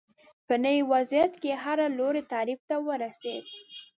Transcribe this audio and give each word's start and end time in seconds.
په 0.47 0.55
نوي 0.63 0.83
وضعیت 0.91 1.33
کې 1.41 1.51
هر 1.63 1.79
لوری 1.97 2.21
تعریف 2.31 2.59
ته 2.69 2.75
ورسېد 2.87 3.45